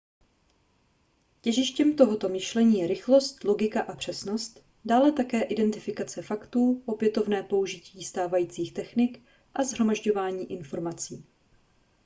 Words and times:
těžištěm 1.41 1.95
tohoto 1.95 2.29
myšlení 2.29 2.79
je 2.79 2.87
rychlost 2.87 3.43
logika 3.43 3.81
a 3.81 3.95
přesnost 3.95 4.65
dále 4.85 5.11
také 5.11 5.41
identifikace 5.43 6.21
faktů 6.21 6.81
opětovné 6.85 7.43
použití 7.43 8.03
stávajících 8.03 8.73
technik 8.73 9.21
a 9.53 9.63
shromažďování 9.63 10.51
informací 10.51 11.25